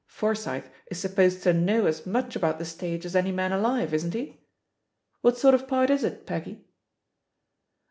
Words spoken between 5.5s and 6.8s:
of part is it, Peggy?"